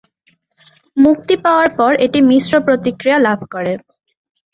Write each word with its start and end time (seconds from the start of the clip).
মুক্তি 0.97 1.35
পাওয়ার 1.43 1.69
পর 1.77 1.91
এটি 2.05 2.19
মিশ্র 2.29 2.53
প্রতিক্রিয়া 2.67 3.17
লাভ 3.27 3.39
করে। 3.53 3.73